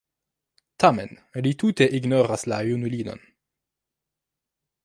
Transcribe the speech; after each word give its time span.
Tamen 0.83 1.11
li 1.47 1.51
tute 1.63 1.89
ignoras 1.99 2.47
la 2.53 2.59
junulinon. 2.71 3.25